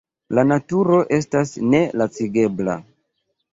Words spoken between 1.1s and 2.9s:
estas nelacigebla.